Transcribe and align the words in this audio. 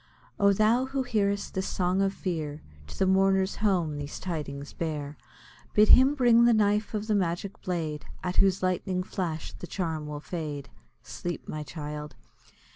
Oh! 0.39 0.51
thou 0.51 0.85
who 0.87 1.03
hearest 1.03 1.53
this 1.53 1.67
song 1.67 2.01
of 2.01 2.11
fear, 2.11 2.63
To 2.87 2.97
the 2.97 3.05
mourner's 3.05 3.57
home 3.57 3.99
these 3.99 4.19
tidings 4.19 4.73
bear. 4.73 5.15
Bid 5.75 5.89
him 5.89 6.15
bring 6.15 6.45
the 6.45 6.55
knife 6.55 6.95
of 6.95 7.05
the 7.05 7.13
magic 7.13 7.61
blade, 7.61 8.05
At 8.23 8.37
whose 8.37 8.63
lightning 8.63 9.03
flash 9.03 9.53
the 9.53 9.67
charm 9.67 10.07
will 10.07 10.19
fade. 10.19 10.71
Sleep, 11.03 11.47
my 11.47 11.61
child! 11.61 12.15